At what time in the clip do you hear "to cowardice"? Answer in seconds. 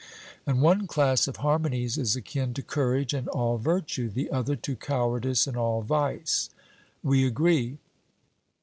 4.55-5.45